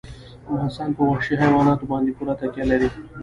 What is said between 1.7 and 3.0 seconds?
باندې پوره تکیه لري.